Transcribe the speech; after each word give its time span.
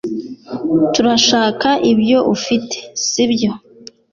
turashaka 0.93 1.69
ibyo 1.91 2.19
ufite, 2.35 2.75
si 3.07 3.23
byo 3.31 3.51